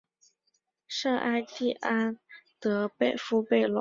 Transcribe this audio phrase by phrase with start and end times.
[0.87, 2.17] 圣艾蒂安
[2.59, 3.69] 德丰贝隆。